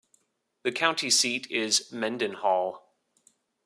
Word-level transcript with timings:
The 0.63 0.71
county 0.71 1.11
seat 1.11 1.45
is 1.51 1.91
Mendenhall. 1.91 2.87